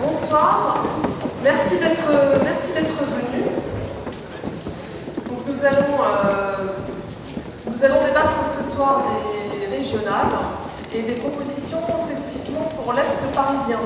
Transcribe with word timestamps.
Bonsoir, 0.00 0.84
merci 1.42 1.78
d'être 1.78 2.08
merci 2.44 2.72
d'être 2.72 2.94
venu. 3.04 3.44
Donc 5.28 5.46
nous 5.46 5.64
allons 5.66 5.76
euh, 6.00 6.66
nous 7.70 7.84
allons 7.84 8.02
débattre 8.02 8.42
ce 8.42 8.62
soir 8.62 9.02
des 9.60 9.76
régionales 9.76 10.65
et 10.96 11.02
des 11.02 11.12
propositions 11.20 11.78
spécifiquement 11.98 12.68
pour 12.74 12.92
l'Est 12.94 13.20
parisien. 13.34 13.80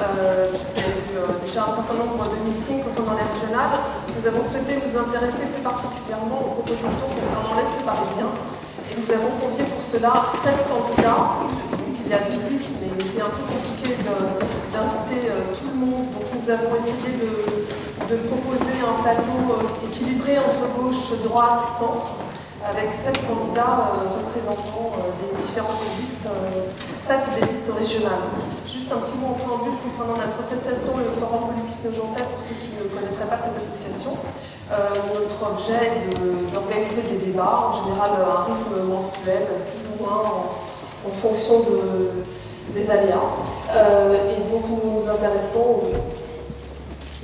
Euh, 0.00 0.48
Puisqu'il 0.50 0.80
y 0.80 0.84
a 0.84 0.88
eu 0.88 1.12
euh, 1.18 1.44
déjà 1.44 1.64
un 1.64 1.74
certain 1.74 1.94
nombre 1.94 2.24
de 2.24 2.38
meetings 2.46 2.82
concernant 2.82 3.12
les 3.18 3.26
régionales, 3.34 3.82
nous 4.16 4.24
avons 4.26 4.42
souhaité 4.42 4.78
nous 4.78 4.94
intéresser 4.96 5.44
plus 5.52 5.62
particulièrement 5.62 6.40
aux 6.40 6.62
propositions 6.62 7.10
concernant 7.18 7.58
l'Est 7.58 7.76
parisien. 7.84 8.30
Et 8.88 8.94
nous 8.96 9.10
avons 9.12 9.34
convié 9.42 9.64
pour 9.64 9.82
cela 9.82 10.24
sept 10.40 10.56
candidats. 10.70 11.36
Il 12.06 12.10
y 12.10 12.14
a 12.14 12.24
12 12.24 12.50
listes, 12.50 12.80
mais 12.80 12.88
il 12.96 13.06
était 13.06 13.20
un 13.20 13.28
peu 13.28 13.44
compliqué 13.44 13.98
d'inviter 14.72 15.28
euh, 15.28 15.52
tout 15.52 15.68
le 15.68 15.76
monde. 15.84 16.06
Donc 16.14 16.24
nous 16.32 16.48
avons 16.48 16.72
essayé 16.74 17.18
de, 17.20 18.16
proposer 18.24 18.72
un 18.80 19.02
plateau 19.02 19.68
équilibré 19.84 20.38
entre 20.38 20.64
gauche, 20.80 21.20
droite, 21.24 21.60
centre 21.60 22.16
avec 22.64 22.92
sept 22.92 23.16
candidats 23.26 23.94
euh, 23.94 24.18
représentant 24.24 24.90
euh, 24.98 25.10
les 25.22 25.36
différentes 25.40 25.80
listes, 26.00 26.26
euh, 26.26 26.66
sept 26.94 27.20
des 27.38 27.46
listes 27.46 27.70
régionales. 27.76 28.26
Juste 28.66 28.90
un 28.92 28.96
petit 28.98 29.16
mot 29.18 29.28
en 29.28 29.38
préambule 29.38 29.78
concernant 29.84 30.16
notre 30.16 30.38
association, 30.40 30.92
le 30.98 31.10
Forum 31.20 31.54
politique 31.54 31.84
Nogentais, 31.84 32.24
pour 32.24 32.40
ceux 32.40 32.54
qui 32.60 32.72
ne 32.76 32.88
connaîtraient 32.88 33.28
pas 33.30 33.38
cette 33.38 33.56
association. 33.56 34.12
Notre 34.68 35.50
objet 35.52 35.96
est 35.96 36.52
d'organiser 36.52 37.00
des 37.08 37.24
débats, 37.24 37.68
en 37.68 37.72
général 37.72 38.10
à 38.20 38.40
un 38.40 38.44
rythme 38.44 38.84
mensuel, 38.86 39.46
plus 39.64 39.88
ou 39.88 40.04
moins 40.04 40.20
en, 40.20 41.10
fonction 41.22 41.60
de- 41.60 42.10
des 42.74 42.90
aléas. 42.90 43.32
Et 43.72 44.52
donc 44.52 44.64
nous 44.68 45.00
nous 45.00 45.08
intéressons 45.08 45.80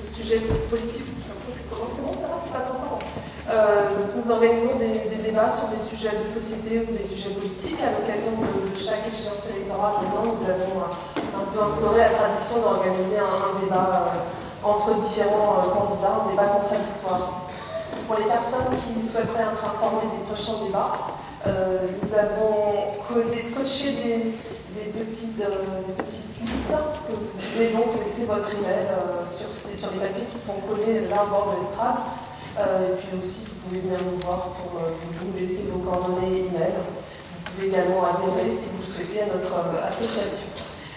au 0.05 0.07
sujet 0.07 0.41
politique. 0.69 1.09
J'ai 1.17 1.33
l'impression 1.33 1.65
que 1.65 1.69
C'est. 1.73 1.89
C'est 1.89 2.03
bon, 2.05 2.13
ça 2.13 2.29
va, 2.29 2.37
c'est 2.37 2.53
pas 2.53 2.61
trop 2.61 2.77
fort. 2.77 2.99
Euh, 3.49 4.13
nous 4.17 4.31
organisons 4.31 4.77
des, 4.77 5.09
débats 5.25 5.51
sur 5.51 5.69
des 5.69 5.79
sujets 5.79 6.13
de 6.13 6.27
société 6.27 6.85
ou 6.85 6.93
des 6.93 7.03
sujets 7.03 7.31
politiques. 7.31 7.81
À 7.81 7.93
l'occasion 7.97 8.33
de, 8.37 8.77
chaque 8.77 9.07
échéance 9.09 9.49
électorale, 9.57 10.05
maintenant, 10.05 10.37
nous 10.37 10.45
avons 10.45 10.85
un 10.85 11.45
peu 11.53 11.61
instauré 11.65 11.99
la 12.01 12.11
tradition 12.13 12.61
d'organiser 12.61 13.19
un, 13.19 13.61
débat 13.61 14.13
euh, 14.13 14.69
entre 14.69 14.95
différents 14.97 15.65
euh, 15.65 15.73
candidats, 15.73 16.25
un 16.25 16.31
débat 16.31 16.61
contradictoire. 16.61 17.49
Pour 18.07 18.17
les 18.19 18.29
personnes 18.29 18.69
qui 18.77 19.01
souhaiteraient 19.01 19.49
être 19.49 19.65
informées 19.65 20.13
des 20.13 20.25
prochains 20.29 20.61
débats, 20.65 21.17
nous 21.47 22.15
avons 22.15 22.87
collé, 23.09 23.41
scotché 23.41 23.93
des, 23.93 24.81
des 24.81 24.91
petites, 25.05 25.41
euh, 25.41 25.83
des 25.87 25.93
petites 25.93 26.41
listes 26.41 26.69
que 26.69 27.13
vous 27.13 27.53
pouvez 27.53 27.69
donc 27.73 27.95
laisser 28.03 28.25
votre 28.27 28.49
email 28.55 28.89
euh, 28.91 29.27
sur, 29.29 29.49
ces- 29.53 29.77
sur 29.77 29.91
les 29.93 29.99
papiers 29.99 30.25
qui 30.31 30.39
sont 30.39 30.61
collés 30.69 31.01
là 31.09 31.25
au 31.25 31.31
bord 31.31 31.55
de 31.55 31.61
l'estrade. 31.61 31.97
Euh, 32.59 32.93
et 32.93 32.97
puis 32.97 33.19
aussi, 33.23 33.45
vous 33.49 33.69
pouvez 33.69 33.81
venir 33.81 33.99
nous 34.11 34.19
voir 34.25 34.39
pour 34.55 34.79
euh, 34.81 34.91
vous 34.95 35.39
laisser 35.39 35.65
vos 35.73 35.79
coordonnées 35.81 36.47
email. 36.49 36.73
Vous 37.45 37.51
pouvez 37.53 37.67
également 37.69 38.05
adhérer 38.05 38.51
si 38.51 38.71
vous 38.71 38.79
le 38.79 38.85
souhaitez 38.85 39.23
à 39.23 39.27
notre 39.27 39.53
euh, 39.55 39.89
association. 39.89 40.49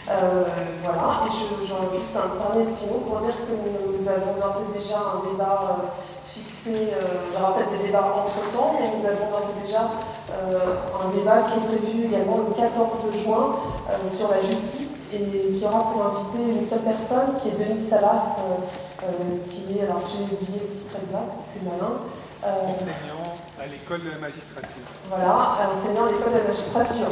Euh, 0.09 0.43
voilà, 0.83 1.19
et 1.27 1.31
je, 1.31 1.65
j'en- 1.67 1.91
juste 1.91 2.15
un 2.15 2.31
dernier 2.39 2.71
petit 2.71 2.87
mot 2.87 2.99
pour 3.05 3.19
dire 3.19 3.35
que 3.35 3.51
nous, 3.51 4.07
avons 4.07 4.39
d'ores 4.39 4.63
et 4.71 4.77
déjà 4.77 4.95
un 4.99 5.29
débat 5.29 5.83
euh, 5.83 5.87
fixé, 6.23 6.93
euh, 6.93 7.27
il 7.27 7.37
y 7.37 7.41
aura 7.41 7.55
peut-être 7.55 7.71
des 7.81 7.87
débats 7.87 8.15
entre 8.15 8.39
temps, 8.55 8.75
mais 8.79 8.87
nous 8.87 9.05
avons 9.05 9.29
d'ores 9.29 9.43
et 9.57 9.65
déjà 9.67 9.81
euh, 9.81 9.87
un 10.29 11.09
débat 11.15 11.43
qui 11.43 11.59
est 11.59 11.77
prévu 11.77 12.05
également 12.05 12.37
le 12.47 12.53
14 12.53 13.15
juin 13.15 13.55
euh, 13.89 14.07
sur 14.07 14.29
la 14.29 14.41
justice 14.41 15.07
et 15.13 15.19
qui 15.19 15.65
aura 15.65 15.91
pour 15.91 16.05
invité 16.05 16.59
une 16.59 16.65
seule 16.65 16.81
personne 16.81 17.35
qui 17.39 17.49
est 17.49 17.51
Denis 17.51 17.81
Salas, 17.81 18.39
euh, 18.39 19.03
euh, 19.03 19.09
qui 19.45 19.77
est, 19.77 19.83
alors 19.83 20.01
j'ai 20.07 20.23
oublié 20.23 20.59
le 20.67 20.75
titre 20.75 20.97
exact, 21.03 21.37
c'est 21.39 21.63
malin. 21.63 22.01
Euh, 22.45 22.71
enseignant 22.71 23.35
à 23.59 23.65
l'école 23.65 24.03
de 24.03 24.11
la 24.11 24.17
magistrature. 24.17 24.85
voilà, 25.09 25.71
enseignant 25.73 26.05
à 26.05 26.11
l'école 26.11 26.33
de 26.33 26.37
la 26.37 26.43
magistrature. 26.43 27.07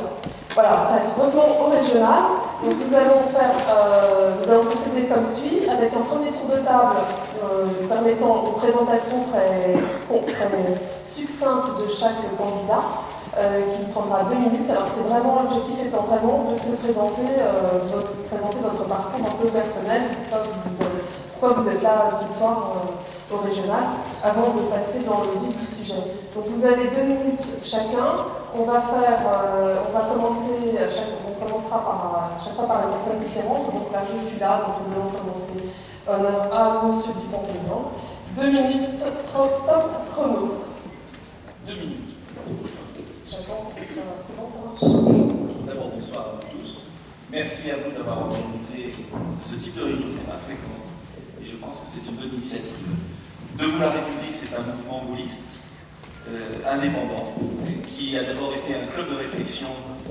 Voilà, 0.53 0.87
bref, 0.87 1.03
revenons 1.17 1.67
au 1.67 1.69
régional. 1.69 2.23
Donc 2.63 2.73
nous 2.87 2.95
allons 2.95 3.27
faire, 3.27 3.51
euh, 3.69 4.35
nous 4.41 4.51
allons 4.51 4.65
procéder 4.65 5.07
comme 5.07 5.25
suit, 5.25 5.67
avec 5.69 5.91
un 5.93 6.01
premier 6.01 6.31
tour 6.31 6.47
de 6.49 6.63
table 6.63 6.95
euh, 7.43 7.87
permettant 7.89 8.45
une 8.47 8.53
présentation 8.53 9.17
très, 9.23 9.75
très 10.33 10.49
succincte 11.03 11.79
de 11.83 11.91
chaque 11.91 12.23
candidat, 12.37 12.81
euh, 12.81 13.04
qui 13.35 13.91
prendra 13.91 14.23
deux 14.23 14.35
minutes. 14.35 14.69
Alors 14.69 14.88
c'est 14.88 15.09
vraiment, 15.09 15.44
l'objectif 15.44 15.85
étant 15.85 16.03
vraiment 16.03 16.51
de 16.51 16.57
se 16.57 16.75
présenter, 16.78 17.28
euh, 17.40 17.79
votre, 17.94 18.16
présenter 18.29 18.59
votre 18.63 18.85
parcours 18.85 19.28
un 19.28 19.35
peu 19.41 19.47
personnel, 19.50 20.03
pourquoi 20.29 21.50
vous, 21.50 21.59
euh, 21.59 21.63
vous 21.63 21.69
êtes 21.69 21.84
là 21.84 22.09
ce 22.12 22.38
soir 22.38 22.72
euh, 22.75 23.35
au 23.35 23.40
régional, 23.40 23.84
avant 24.23 24.53
de 24.53 24.62
passer 24.62 25.00
dans 25.03 25.19
le 25.19 25.46
vif 25.46 25.57
du 25.59 25.66
sujet. 25.66 26.01
Donc 26.34 26.46
vous 26.47 26.66
avez 26.66 26.88
deux 26.88 27.03
minutes 27.03 27.59
chacun. 27.63 28.23
On 28.57 28.63
va 28.63 28.79
faire, 28.79 29.19
euh, 29.28 29.75
on 29.90 29.97
va 29.97 30.06
commencer, 30.06 30.78
on 31.28 31.46
commencera 31.46 31.79
par, 31.79 32.29
chaque 32.41 32.56
fois 32.56 32.67
par 32.67 32.84
une 32.84 32.94
personne 32.94 33.19
différente. 33.19 33.66
Donc 33.66 33.91
là 33.91 34.02
je 34.03 34.17
suis 34.17 34.40
là, 34.40 34.63
donc 34.66 34.88
nous 34.88 34.94
allons 34.94 35.12
commencer. 35.12 35.66
À 36.07 36.85
Monsieur 36.85 37.13
Dupont-Aignan. 37.19 37.91
Deux 38.38 38.52
minutes, 38.52 39.03
top 39.34 39.66
chrono. 40.13 40.52
Deux 41.67 41.73
minutes. 41.73 42.16
J'attends 43.28 43.63
que 43.66 43.72
ce 43.72 43.84
soit, 43.84 43.84
D'abord, 43.95 45.91
bonsoir 45.95 46.22
à 46.22 46.31
vous 46.35 46.59
tous. 46.59 46.81
Merci 47.31 47.72
à 47.72 47.75
vous 47.75 47.95
d'avoir 47.95 48.28
organisé 48.28 48.94
ce 49.41 49.56
type 49.56 49.73
de 49.73 49.83
réunion, 49.83 50.07
c'est 50.11 50.25
pas 50.25 50.38
fréquent. 50.44 50.83
Et 51.41 51.45
je 51.45 51.56
pense 51.56 51.79
que 51.79 51.88
c'est 51.88 52.09
une 52.09 52.17
bonne 52.17 52.34
initiative. 52.34 52.75
Debout 53.57 53.79
la 53.79 53.91
République, 53.91 54.31
c'est 54.31 54.53
un 54.53 54.63
mouvement 54.63 55.05
gaulliste 55.05 55.59
euh, 56.28 56.59
indépendant 56.67 57.35
qui 57.88 58.17
a 58.17 58.23
d'abord 58.25 58.53
été 58.53 58.75
un 58.75 58.85
club 58.94 59.11
de 59.11 59.16
réflexion 59.16 59.69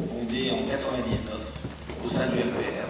fondé 0.09 0.51
en 0.51 0.67
99 0.67 1.37
au 2.07 2.09
sein 2.09 2.29
du 2.29 2.39
LPR. 2.39 2.89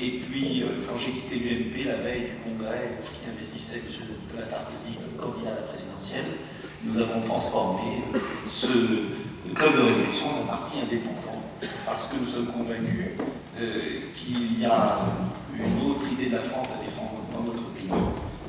Et 0.00 0.20
puis, 0.24 0.62
euh, 0.62 0.68
quand 0.88 0.96
j'ai 0.96 1.10
quitté 1.10 1.36
l'UMP, 1.36 1.84
la 1.84 1.96
veille 1.96 2.32
du 2.32 2.36
congrès 2.42 2.96
qui 3.04 3.28
investissait 3.28 3.82
M. 3.84 4.08
Nicolas 4.24 4.46
Sarkozy 4.46 4.96
comme 4.96 5.32
candidat 5.32 5.50
à 5.50 5.60
la 5.60 5.66
présidentielle, 5.66 6.32
nous 6.82 6.98
avons 6.98 7.20
transformé 7.20 8.04
ce 8.48 8.68
club 9.54 9.76
de 9.76 9.82
réflexion 9.82 10.26
en 10.26 10.44
un 10.44 10.46
parti 10.46 10.78
indépendant 10.80 11.42
parce 11.86 12.06
que 12.06 12.16
nous 12.20 12.26
sommes 12.26 12.46
convaincus 12.46 13.16
euh, 13.58 14.00
qu'il 14.14 14.60
y 14.60 14.64
a 14.64 15.00
une 15.54 15.90
autre 15.90 16.06
idée 16.12 16.26
de 16.26 16.36
la 16.36 16.42
France 16.42 16.72
à 16.78 16.84
défendre 16.84 17.22
dans 17.32 17.42
notre 17.42 17.68
pays. 17.70 17.88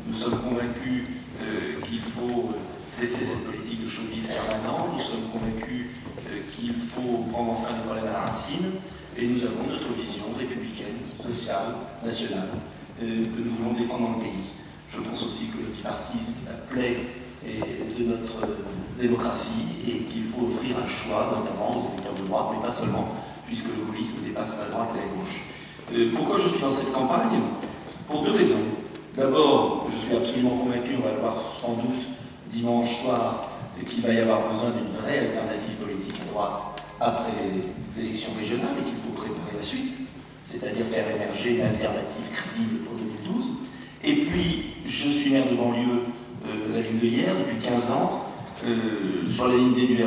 Nous 0.07 0.13
sommes 0.13 0.39
convaincus 0.39 1.07
euh, 1.41 1.81
qu'il 1.85 2.01
faut 2.01 2.51
cesser 2.85 3.25
cette 3.25 3.45
politique 3.45 3.83
de 3.83 3.87
chauvinisme 3.87 4.33
permanent. 4.33 4.89
Nous 4.93 5.01
sommes 5.01 5.29
convaincus 5.31 5.87
euh, 6.27 6.41
qu'il 6.53 6.73
faut 6.73 7.25
prendre 7.31 7.51
enfin 7.51 7.69
les 7.77 7.83
problèmes 7.83 8.07
à 8.07 8.19
la 8.19 8.25
racine. 8.25 8.71
Et 9.17 9.27
nous 9.27 9.43
avons 9.43 9.67
notre 9.69 9.91
vision 9.93 10.23
républicaine, 10.37 11.03
sociale, 11.13 11.75
nationale, 12.03 12.49
euh, 13.01 13.25
que 13.25 13.39
nous 13.39 13.51
voulons 13.51 13.73
défendre 13.73 14.09
dans 14.09 14.17
le 14.17 14.23
pays. 14.23 14.51
Je 14.89 14.99
pense 14.99 15.23
aussi 15.23 15.47
que 15.47 15.57
le 15.57 15.73
bipartisme 15.75 16.35
la 16.45 16.57
plaie 16.73 16.97
et 17.45 17.59
de 17.99 18.05
notre 18.05 18.43
euh, 18.43 18.99
démocratie 18.99 19.65
et 19.87 20.03
qu'il 20.11 20.23
faut 20.23 20.45
offrir 20.45 20.77
un 20.77 20.87
choix, 20.87 21.33
notamment 21.35 21.77
aux 21.77 21.91
électeurs 21.93 22.13
de 22.13 22.27
droite, 22.27 22.45
mais 22.53 22.65
pas 22.65 22.71
seulement, 22.71 23.07
puisque 23.47 23.67
le 23.67 23.85
gaullisme 23.85 24.19
dépasse 24.23 24.57
la 24.59 24.69
droite 24.69 24.89
et 24.95 24.99
la 24.99 25.07
gauche. 25.15 25.41
Euh, 25.93 26.11
pourquoi 26.15 26.39
je 26.39 26.49
suis 26.49 26.61
dans 26.61 26.71
cette 26.71 26.91
campagne? 26.91 27.41
Pour 28.07 28.23
deux 28.23 28.31
raisons. 28.31 28.65
D'abord, 29.15 29.87
je 29.89 29.97
suis 29.97 30.15
absolument 30.15 30.57
convaincu, 30.57 30.91
on 30.97 31.05
va 31.05 31.13
le 31.13 31.19
voir 31.19 31.35
sans 31.53 31.73
doute 31.73 32.09
dimanche 32.49 33.03
soir, 33.03 33.51
qu'il 33.85 34.03
va 34.03 34.13
y 34.13 34.19
avoir 34.19 34.51
besoin 34.51 34.69
d'une 34.71 34.91
vraie 35.01 35.19
alternative 35.19 35.75
politique 35.75 36.15
à 36.21 36.31
droite 36.31 36.81
après 36.99 37.31
les 37.41 38.03
élections 38.03 38.31
régionales 38.37 38.75
et 38.79 38.83
qu'il 38.83 38.97
faut 38.97 39.11
préparer 39.11 39.55
la 39.55 39.61
suite, 39.61 39.99
c'est-à-dire 40.39 40.85
faire 40.85 41.05
émerger 41.15 41.57
une 41.57 41.65
alternative 41.65 42.29
crédible 42.31 42.85
pour 42.85 42.95
2012. 42.95 43.49
Et 44.03 44.13
puis, 44.13 44.75
je 44.85 45.09
suis 45.09 45.31
maire 45.31 45.49
de 45.49 45.55
banlieue 45.55 46.00
hier 47.01 47.33
depuis 47.35 47.57
15 47.57 47.91
ans, 47.91 48.25
euh, 48.65 49.27
sur 49.29 49.47
la 49.47 49.55
ligne 49.55 49.73
D 49.73 49.87
du. 49.87 49.97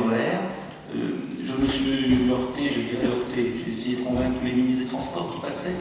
Euh, 0.95 1.19
je 1.43 1.55
me 1.57 1.67
suis 1.67 2.31
heurté, 2.31 2.71
je 2.71 2.81
dirais 2.81 3.07
heurté, 3.07 3.53
j'ai 3.65 3.73
essayé 3.73 3.97
de 3.97 4.03
convaincre 4.03 4.39
tous 4.39 4.47
les 4.47 4.53
ministres 4.53 4.85
des 4.85 4.91
Transports 4.91 5.35
qui 5.35 5.41
passaient, 5.41 5.75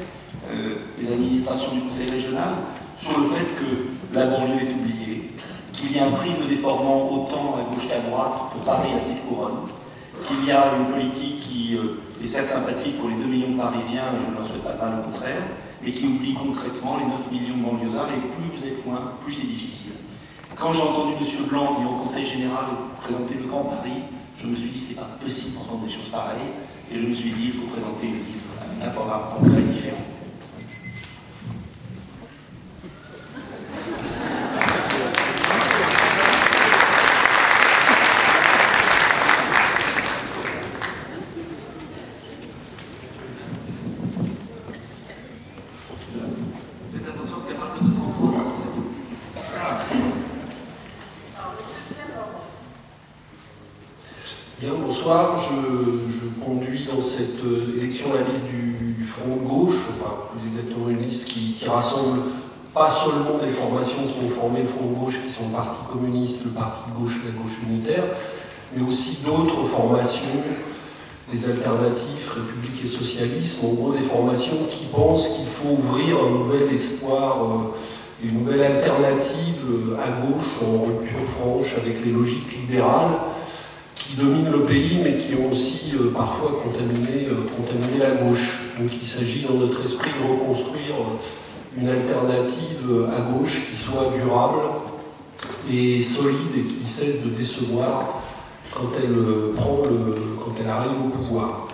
euh, 0.52 0.76
les 1.00 1.12
administrations 1.12 1.74
du 1.74 1.82
Conseil 1.82 2.10
régional, 2.10 2.56
sur 2.98 3.20
le 3.20 3.28
fait 3.28 3.46
que 3.56 4.16
la 4.18 4.26
banlieue 4.26 4.62
est 4.62 4.74
oubliée, 4.74 5.32
qu'il 5.72 5.96
y 5.96 6.00
a 6.00 6.08
un 6.08 6.12
prisme 6.12 6.48
déformant 6.50 7.12
autant 7.12 7.56
à 7.60 7.74
gauche 7.74 7.88
qu'à 7.88 8.00
droite 8.00 8.52
pour 8.52 8.62
Paris 8.62 8.90
la 8.94 9.02
petite 9.02 9.24
couronne, 9.28 9.70
qu'il 10.28 10.46
y 10.46 10.52
a 10.52 10.74
une 10.80 10.94
politique 10.94 11.40
qui 11.42 11.78
euh, 11.78 12.02
est 12.24 12.28
certes 12.28 12.50
sympathique 12.50 12.98
pour 12.98 13.10
les 13.10 13.16
2 13.16 13.26
millions 13.26 13.52
de 13.52 13.58
Parisiens, 13.58 14.18
je 14.20 14.32
ne 14.32 14.36
leur 14.36 14.48
souhaite 14.48 14.64
pas 14.64 14.76
mal 14.82 15.00
au 15.00 15.12
contraire, 15.12 15.44
mais 15.84 15.92
qui 15.92 16.06
oublie 16.06 16.34
concrètement 16.34 16.98
les 16.98 17.06
9 17.06 17.32
millions 17.32 17.58
de 17.58 17.64
banlieusards, 17.64 18.10
et 18.10 18.20
plus 18.34 18.50
vous 18.58 18.66
êtes 18.66 18.86
loin, 18.86 19.14
plus 19.24 19.34
c'est 19.34 19.48
difficile. 19.48 19.94
Quand 20.60 20.72
j'ai 20.72 20.82
entendu 20.82 21.14
M. 21.20 21.48
Blanc 21.50 21.74
venir 21.74 21.92
au 21.92 21.96
Conseil 21.96 22.26
Général 22.26 22.66
présenter 23.00 23.36
le 23.36 23.48
Grand 23.48 23.64
Paris, 23.64 24.04
je 24.38 24.48
me 24.48 24.56
suis 24.56 24.70
dit 24.70 24.80
c'est 24.80 24.96
pas 24.96 25.10
possible 25.22 25.56
d'entendre 25.56 25.86
des 25.86 25.92
choses 25.92 26.10
pareilles, 26.10 26.54
et 26.92 26.98
je 26.98 27.06
me 27.06 27.14
suis 27.14 27.32
dit 27.32 27.46
il 27.46 27.52
faut 27.52 27.68
présenter 27.68 28.08
une 28.08 28.24
liste 28.24 28.44
avec 28.62 28.84
un 28.84 28.92
programme 28.92 29.24
concret 29.38 29.62
différent. 29.62 30.04
Je, 55.06 56.44
conduis 56.46 56.88
dans 56.94 57.02
cette 57.02 57.44
euh, 57.46 57.78
élection 57.78 58.08
la 58.14 58.22
liste 58.22 58.46
du, 58.46 58.74
Front 59.06 59.36
de 59.36 59.48
gauche, 59.48 59.76
enfin 59.92 60.16
plus 60.32 60.48
exactement 60.48 60.90
une 60.90 61.06
liste 61.06 61.26
qui, 61.26 61.68
rassemble 61.68 62.20
pas 62.74 62.90
seulement 62.90 63.38
des 63.44 63.52
formations 63.52 64.02
qui 64.08 64.26
ont 64.26 64.30
formé 64.30 64.62
le 64.62 64.66
Front 64.66 64.86
de 64.90 64.96
gauche, 64.96 65.20
qui 65.24 65.32
sont 65.32 65.50
le 65.52 65.56
Parti 65.56 65.78
communiste, 65.92 66.46
le 66.46 66.52
Parti 66.52 66.90
de 66.90 66.98
gauche, 66.98 67.20
la 67.26 67.44
gauche 67.44 67.60
unitaire, 67.68 68.04
mais 68.74 68.88
aussi 68.88 69.20
d'autres 69.26 69.66
formations, 69.66 70.42
les 71.32 71.50
alternatives, 71.50 72.32
République 72.34 72.84
et 72.84 72.88
socialisme, 72.88 73.68
en 73.68 73.74
gros 73.74 73.92
des 73.92 74.04
formations 74.04 74.58
qui 74.70 74.86
pensent 74.86 75.36
qu'il 75.36 75.48
faut 75.48 75.76
ouvrir 75.78 76.18
un 76.26 76.32
nouvel 76.32 76.74
espoir, 76.74 77.44
euh, 77.44 78.26
une 78.26 78.40
nouvelle 78.40 78.64
alternative 78.64 79.64
euh, 79.70 79.98
à 79.98 80.26
gauche, 80.26 80.64
en 80.66 80.86
rupture 80.86 81.28
franche 81.28 81.76
avec 81.78 82.04
les 82.06 82.12
logiques 82.14 82.52
libérales 82.62 83.20
qui 84.14 84.22
dominent 84.22 84.52
le 84.52 84.64
pays, 84.64 85.00
mais 85.04 85.16
qui 85.16 85.36
ont 85.36 85.52
aussi 85.52 85.92
euh, 85.96 86.12
parfois 86.12 86.62
contaminé, 86.64 87.28
euh, 87.30 87.46
contaminé, 87.58 87.98
la 88.00 88.12
gauche. 88.12 88.60
Donc 88.80 88.90
il 89.02 89.08
s'agit 89.08 89.46
dans 89.48 89.56
notre 89.56 89.84
esprit 89.84 90.12
de 90.22 90.32
reconstruire 90.32 90.96
euh, 91.00 91.82
une 91.82 91.90
alternative 91.90 93.08
à 93.18 93.22
gauche 93.22 93.62
qui 93.70 93.76
soit 93.76 94.14
durable 94.16 94.60
et 95.72 96.04
solide 96.04 96.56
et 96.58 96.64
qui 96.64 96.88
cesse 96.88 97.24
de 97.24 97.30
décevoir 97.30 98.22
quand 98.72 98.92
elle, 98.98 99.16
prend 99.56 99.82
quand 100.38 100.54
elle 100.62 100.70
arrive 100.70 101.06
au 101.06 101.10
pouvoir. 101.10 101.68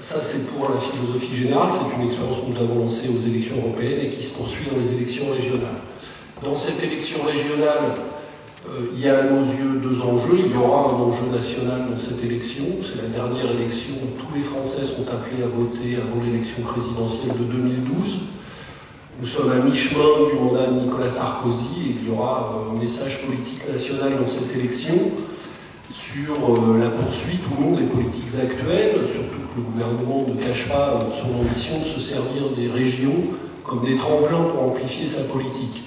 Ça, 0.00 0.16
c'est 0.20 0.48
pour 0.48 0.68
la 0.68 0.80
philosophie 0.80 1.34
générale. 1.34 1.68
C'est 1.70 1.96
une 2.00 2.08
expérience 2.08 2.38
que 2.38 2.50
nous 2.50 2.60
avons 2.60 2.80
lancée 2.80 3.08
aux 3.08 3.28
élections 3.28 3.56
européennes 3.58 4.00
et 4.06 4.08
qui 4.08 4.22
se 4.24 4.34
poursuit 4.34 4.66
dans 4.68 4.78
les 4.78 4.92
élections 4.96 5.26
régionales. 5.32 5.80
Dans 6.42 6.56
cette 6.56 6.82
élection 6.82 7.18
régionale, 7.24 7.94
il 8.94 9.00
y 9.00 9.08
a 9.08 9.18
à 9.18 9.22
nos 9.24 9.42
yeux 9.42 9.80
deux 9.82 10.02
enjeux. 10.02 10.38
Il 10.46 10.52
y 10.52 10.56
aura 10.56 10.90
un 10.90 11.00
enjeu 11.02 11.26
national 11.30 11.86
dans 11.90 11.98
cette 11.98 12.22
élection. 12.24 12.64
C'est 12.82 13.02
la 13.02 13.08
dernière 13.08 13.50
élection 13.50 13.94
où 14.02 14.20
tous 14.20 14.34
les 14.34 14.42
Français 14.42 14.84
sont 14.84 15.02
appelés 15.10 15.42
à 15.42 15.48
voter 15.48 15.96
avant 15.96 16.22
l'élection 16.24 16.62
présidentielle 16.62 17.32
de 17.38 17.44
2012. 17.44 18.20
Nous 19.20 19.26
sommes 19.26 19.52
à 19.52 19.58
mi-chemin 19.58 20.28
du 20.30 20.38
mandat 20.38 20.66
de 20.66 20.80
Nicolas 20.80 21.08
Sarkozy 21.08 21.66
et 21.86 21.96
il 22.00 22.08
y 22.08 22.10
aura 22.10 22.56
euh, 22.56 22.74
un 22.74 22.80
message 22.80 23.24
politique 23.26 23.68
national 23.70 24.18
dans 24.18 24.26
cette 24.26 24.52
élection 24.56 24.94
sur 25.90 26.34
euh, 26.34 26.80
la 26.80 26.88
poursuite 26.88 27.42
ou 27.46 27.62
non 27.62 27.76
des 27.76 27.84
politiques 27.84 28.34
actuelles, 28.42 28.96
surtout 29.06 29.38
que 29.54 29.58
le 29.58 29.62
gouvernement 29.62 30.26
ne 30.26 30.42
cache 30.42 30.66
pas 30.68 30.98
son 31.12 31.38
ambition 31.38 31.78
de 31.78 31.84
se 31.84 32.00
servir 32.00 32.50
des 32.56 32.68
régions 32.68 33.14
comme 33.64 33.84
des 33.84 33.96
tremplins 33.96 34.44
pour 34.44 34.62
amplifier 34.62 35.06
sa 35.06 35.22
politique. 35.24 35.84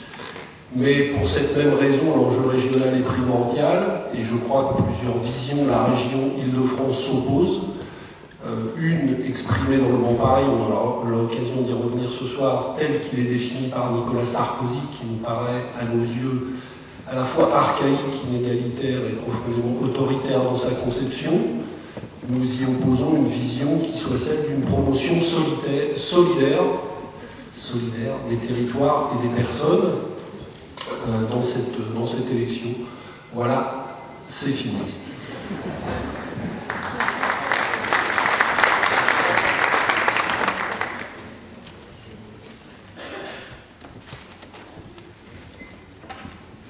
Mais 0.75 1.13
pour 1.15 1.27
cette 1.29 1.55
même 1.55 1.73
raison, 1.75 2.17
l'enjeu 2.17 2.49
régional 2.49 2.97
est 2.97 3.03
primordial, 3.03 4.01
et 4.13 4.23
je 4.23 4.35
crois 4.35 4.75
que 4.75 4.83
plusieurs 4.83 5.17
visions 5.19 5.63
de 5.63 5.69
la 5.69 5.85
région 5.85 6.31
Île-de-France 6.37 6.99
s'opposent. 6.99 7.61
Euh, 8.45 8.75
une 8.77 9.25
exprimée 9.25 9.77
dans 9.77 9.89
le 9.89 9.97
Grand 9.97 10.15
Paris, 10.15 10.43
on 10.47 10.71
aura 10.71 11.03
l'occasion 11.09 11.61
d'y 11.65 11.71
revenir 11.71 12.09
ce 12.09 12.25
soir, 12.25 12.75
telle 12.77 12.99
qu'il 12.99 13.19
est 13.19 13.31
défini 13.31 13.69
par 13.69 13.93
Nicolas 13.93 14.25
Sarkozy, 14.25 14.81
qui 14.91 15.07
nous 15.09 15.17
paraît 15.23 15.63
à 15.79 15.85
nos 15.85 16.03
yeux 16.03 16.49
à 17.07 17.15
la 17.15 17.23
fois 17.23 17.55
archaïque, 17.55 18.23
inégalitaire 18.27 18.99
et 19.07 19.13
profondément 19.13 19.81
autoritaire 19.81 20.43
dans 20.43 20.57
sa 20.57 20.71
conception. 20.71 21.31
Nous 22.27 22.61
y 22.61 22.65
opposons 22.65 23.15
une 23.15 23.27
vision 23.27 23.79
qui 23.79 23.97
soit 23.97 24.17
celle 24.17 24.47
d'une 24.47 24.61
promotion 24.61 25.15
solidaire, 25.95 26.65
des 28.29 28.35
territoires 28.35 29.11
et 29.13 29.27
des 29.27 29.33
personnes, 29.33 29.91
dans, 31.29 31.41
cette, 31.41 31.93
dans 31.93 32.05
cette 32.05 32.29
élection. 32.31 32.69
Voilà, 33.33 33.85
c'est 34.23 34.51
fini. 34.51 34.77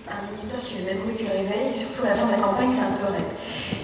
Un 0.09 0.31
minuteur 0.31 0.59
qui 0.61 0.73
fait 0.75 0.83
même 0.83 1.15
que 1.15 1.23
le 1.23 1.29
réveil, 1.29 1.73
surtout 1.73 2.03
à 2.05 2.09
la 2.09 2.15
fin 2.15 2.25
de 2.27 2.31
la 2.31 2.37
campagne, 2.37 2.71
c'est 2.73 2.81
un 2.81 2.91
peu 2.91 3.13
raide. 3.13 3.23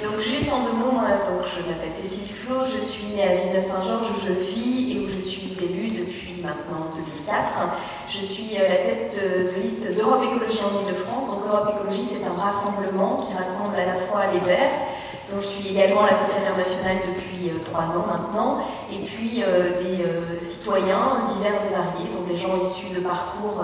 Donc 0.04 0.20
juste 0.22 0.52
en 0.52 0.64
deux 0.64 0.74
mots, 0.74 0.92
donc, 1.02 1.42
je 1.46 1.68
m'appelle 1.68 1.92
Cécile 1.92 2.34
Flo, 2.36 2.58
je 2.66 2.80
suis 2.80 3.08
née 3.16 3.24
à 3.24 3.36
Villeneuve-Saint-Georges 3.36 4.08
je 4.28 4.34
vis 4.34 4.94
et 4.94 5.00
où 5.00 5.10
je 5.10 5.18
suis 5.18 5.52
élue 5.62 5.90
depuis 5.90 6.42
maintenant 6.42 6.90
2004. 6.96 7.70
Je 8.14 8.26
suis 8.26 8.56
la 8.56 8.76
tête 8.76 9.18
de, 9.56 9.62
liste 9.62 9.96
d'Europe 9.96 10.20
Écologie 10.22 10.60
en 10.66 10.82
Ile-de-France. 10.82 11.30
Donc 11.30 11.48
Europe 11.48 11.74
Écologie, 11.78 12.04
c'est 12.06 12.26
un 12.28 12.34
rassemblement 12.34 13.26
qui 13.26 13.34
rassemble 13.34 13.76
à 13.78 13.86
la 13.86 13.94
fois 13.94 14.24
les 14.34 14.40
Verts, 14.40 14.84
dont 15.30 15.40
je 15.40 15.48
suis 15.48 15.70
également 15.70 16.04
la 16.04 16.14
secrétaire 16.14 16.58
nationale 16.58 16.98
depuis 17.08 17.48
euh, 17.48 17.64
trois 17.64 17.98
ans 17.98 18.08
maintenant, 18.08 18.58
et 18.92 18.98
puis 18.98 19.42
euh, 19.42 19.80
des 19.80 20.04
euh, 20.04 20.44
citoyens 20.44 21.24
divers 21.26 21.54
et 21.56 21.74
variés, 21.74 22.14
donc 22.14 22.28
des 22.28 22.36
gens 22.36 22.60
issus 22.62 22.94
de 22.94 23.00
parcours 23.00 23.64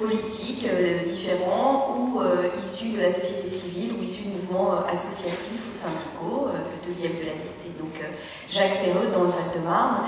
politiques 0.00 0.66
différents 1.06 1.94
ou 1.96 2.20
issus 2.60 2.96
de 2.96 3.00
la 3.00 3.12
société 3.12 3.48
civile 3.48 3.92
ou 3.96 4.02
issus 4.02 4.24
de 4.24 4.30
mouvements 4.30 4.80
associatifs 4.90 5.62
ou 5.70 5.72
syndicaux. 5.72 6.48
le 6.52 6.84
deuxième 6.84 7.12
de 7.12 7.26
la 7.26 7.34
liste 7.34 7.62
est 7.64 7.78
donc 7.78 8.02
Jacques 8.50 8.82
Perreux 8.82 9.06
dans 9.14 9.22
le 9.22 9.28
Val-de-Marne. 9.28 9.98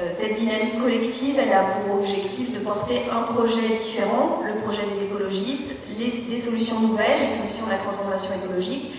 Euh, 0.00 0.08
cette 0.10 0.36
dynamique 0.36 0.80
collective, 0.80 1.38
elle 1.38 1.52
a 1.52 1.64
pour 1.64 1.96
objectif 2.00 2.54
de 2.54 2.60
porter 2.60 3.02
un 3.12 3.22
projet 3.22 3.68
différent, 3.76 4.40
le 4.46 4.58
projet 4.62 4.82
des 4.90 5.04
écologistes, 5.04 5.74
les, 5.98 6.06
des 6.06 6.38
solutions 6.38 6.80
nouvelles, 6.80 7.20
les 7.20 7.28
solutions 7.28 7.66
de 7.66 7.72
la 7.72 7.76
transformation 7.76 8.30
écologique. 8.42 8.90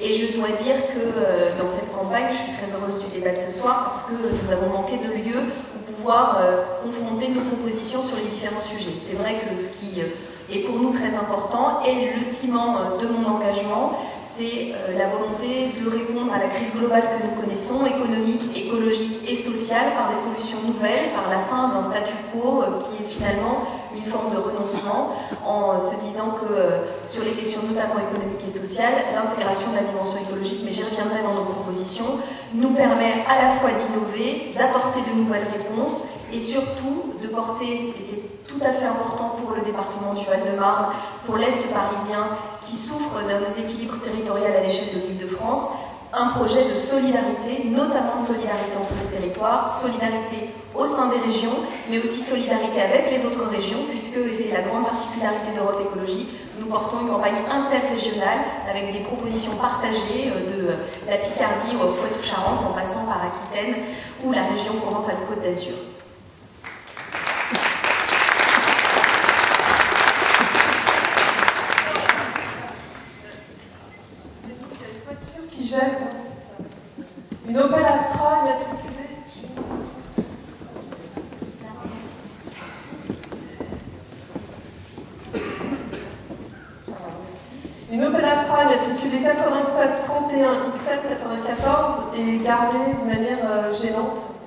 Et 0.00 0.12
je 0.12 0.36
dois 0.36 0.48
dire 0.48 0.76
que 0.92 1.00
euh, 1.00 1.56
dans 1.58 1.68
cette 1.68 1.90
campagne, 1.92 2.26
je 2.32 2.36
suis 2.36 2.52
très 2.52 2.74
heureuse 2.74 2.98
du 2.98 3.18
débat 3.18 3.30
de 3.30 3.38
ce 3.38 3.50
soir 3.50 3.84
parce 3.84 4.04
que 4.04 4.12
nous 4.42 4.52
avons 4.52 4.68
manqué 4.68 4.96
de 4.98 5.12
lieux 5.24 5.44
où 5.74 5.92
pouvoir 5.92 6.40
euh, 6.42 6.62
confronter 6.82 7.28
nos 7.28 7.42
propositions 7.42 8.02
sur 8.02 8.16
les 8.16 8.24
différents 8.24 8.60
sujets. 8.60 8.92
C'est 9.02 9.16
vrai 9.16 9.36
que 9.36 9.58
ce 9.58 9.78
qui 9.78 10.02
et 10.50 10.60
pour 10.60 10.78
nous 10.78 10.92
très 10.92 11.14
important. 11.14 11.80
Et 11.86 12.16
le 12.16 12.22
ciment 12.22 12.76
euh, 12.76 12.98
de 12.98 13.06
mon 13.06 13.26
engagement, 13.36 13.92
c'est 14.22 14.72
euh, 14.72 14.98
la 14.98 15.06
volonté 15.06 15.72
de 15.78 15.88
répondre 15.88 16.32
à 16.32 16.38
la 16.38 16.46
crise 16.46 16.72
globale 16.74 17.02
que 17.02 17.26
nous 17.26 17.40
connaissons, 17.40 17.86
économique, 17.86 18.56
écologique 18.56 19.28
et 19.28 19.36
sociale, 19.36 19.92
par 19.96 20.10
des 20.10 20.16
solutions 20.16 20.58
nouvelles, 20.66 21.12
par 21.14 21.30
la 21.30 21.38
fin 21.38 21.68
d'un 21.68 21.82
statu 21.82 22.14
quo 22.32 22.62
euh, 22.62 22.78
qui 22.78 23.02
est 23.02 23.06
finalement 23.06 23.62
une 23.96 24.04
forme 24.04 24.32
de 24.32 24.38
renoncement, 24.38 25.12
en 25.46 25.78
se 25.78 25.94
disant 26.00 26.30
que 26.40 27.06
sur 27.06 27.24
les 27.24 27.32
questions 27.32 27.60
notamment 27.68 28.00
économiques 28.00 28.40
et 28.46 28.50
sociales, 28.50 28.94
l'intégration 29.14 29.70
de 29.70 29.76
la 29.76 29.82
dimension 29.82 30.16
écologique, 30.16 30.62
mais 30.64 30.72
j'y 30.72 30.82
reviendrai 30.82 31.22
dans 31.22 31.34
nos 31.34 31.44
propositions, 31.44 32.06
nous 32.54 32.70
permet 32.70 33.22
à 33.28 33.42
la 33.42 33.48
fois 33.56 33.68
d'innover, 33.70 34.54
d'apporter 34.56 35.00
de 35.00 35.14
nouvelles 35.14 35.46
réponses 35.52 36.21
et 36.32 36.40
surtout 36.40 37.14
de 37.22 37.28
porter, 37.28 37.94
et 37.96 38.02
c'est 38.02 38.46
tout 38.46 38.60
à 38.62 38.72
fait 38.72 38.86
important 38.86 39.36
pour 39.36 39.54
le 39.54 39.62
département 39.62 40.14
du 40.14 40.24
Val-de-Marne, 40.24 40.86
pour 41.24 41.36
l'Est 41.36 41.72
parisien, 41.72 42.26
qui 42.64 42.76
souffre 42.76 43.20
d'un 43.28 43.40
déséquilibre 43.40 43.98
territorial 44.00 44.56
à 44.56 44.60
l'échelle 44.60 44.94
de 44.94 45.06
l'île 45.06 45.18
de 45.18 45.26
France, 45.26 45.70
un 46.14 46.28
projet 46.28 46.64
de 46.68 46.74
solidarité, 46.76 47.64
notamment 47.70 48.16
de 48.16 48.22
solidarité 48.22 48.76
entre 48.76 48.92
les 49.02 49.18
territoires, 49.18 49.74
solidarité 49.74 50.50
au 50.74 50.86
sein 50.86 51.08
des 51.08 51.18
régions, 51.18 51.56
mais 51.88 51.98
aussi 51.98 52.20
solidarité 52.20 52.82
avec 52.82 53.10
les 53.10 53.24
autres 53.24 53.48
régions, 53.48 53.84
puisque, 53.88 54.16
et 54.16 54.34
c'est 54.34 54.52
la 54.52 54.62
grande 54.62 54.84
particularité 54.84 55.52
d'Europe 55.54 55.80
Écologie, 55.80 56.28
nous 56.58 56.66
portons 56.66 57.00
une 57.00 57.08
campagne 57.08 57.40
interrégionale 57.50 58.40
avec 58.68 58.92
des 58.92 59.00
propositions 59.00 59.56
partagées 59.56 60.32
euh, 60.32 60.50
de 60.50 61.10
la 61.10 61.16
Picardie 61.16 61.76
au 61.76 61.92
Poitou-Charentes, 61.92 62.64
en 62.64 62.72
passant 62.72 63.06
par 63.06 63.20
Aquitaine 63.24 63.82
ou 64.22 64.32
la 64.32 64.42
région 64.42 64.74
Provence-Alpes-Côte 64.80 65.42
d'Azur. 65.42 65.76
Une 77.48 77.58
Opel 77.58 77.84
Astra 77.84 78.44
immatriculée 78.44 78.92
Une 87.90 88.04
Astra 88.62 88.76
matriculée 88.76 89.22
87 89.22 90.02
31 90.04 90.52
X7 90.70 91.08
94 91.08 92.16
est 92.16 92.44
garée 92.44 92.92
de 92.92 93.08
manière 93.08 93.38
euh, 93.44 93.72
gênante 93.72 94.41